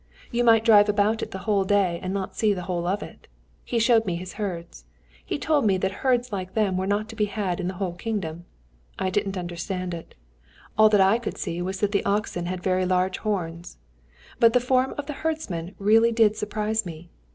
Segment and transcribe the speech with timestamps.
[0.31, 3.27] You might drive about it the whole day and not see the whole of it.
[3.63, 4.85] He showed me his herds.
[5.23, 7.93] He told me that herds like them were not to be had in the whole
[7.93, 8.45] kingdom.
[8.97, 10.15] I didn't understand it.
[10.75, 13.77] All that I could see was that the oxen had very large horns.
[14.39, 17.11] But the form of the herdsman really did surprise me.